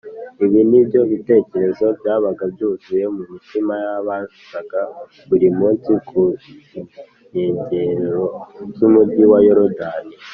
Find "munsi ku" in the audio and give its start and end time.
5.57-6.21